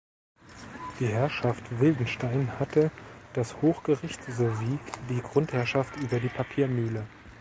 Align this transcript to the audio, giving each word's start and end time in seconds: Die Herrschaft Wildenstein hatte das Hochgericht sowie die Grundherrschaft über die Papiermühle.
Die 0.99 1.05
Herrschaft 1.05 1.79
Wildenstein 1.79 2.57
hatte 2.59 2.89
das 3.33 3.61
Hochgericht 3.61 4.23
sowie 4.23 4.79
die 5.11 5.21
Grundherrschaft 5.21 5.95
über 5.97 6.19
die 6.19 6.29
Papiermühle. 6.29 7.05